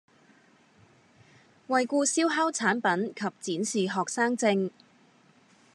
[1.67, 3.21] 惠顧燒烤產品及
[3.57, 4.71] 展示學生證